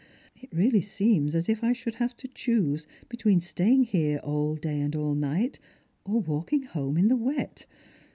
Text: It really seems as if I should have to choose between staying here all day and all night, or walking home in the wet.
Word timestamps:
It 0.35 0.49
really 0.51 0.81
seems 0.81 1.35
as 1.35 1.47
if 1.47 1.63
I 1.63 1.73
should 1.73 1.93
have 1.93 2.15
to 2.15 2.27
choose 2.27 2.87
between 3.07 3.39
staying 3.39 3.83
here 3.83 4.17
all 4.23 4.55
day 4.55 4.81
and 4.81 4.95
all 4.95 5.13
night, 5.13 5.59
or 6.05 6.19
walking 6.21 6.63
home 6.63 6.97
in 6.97 7.07
the 7.07 7.15
wet. 7.15 7.67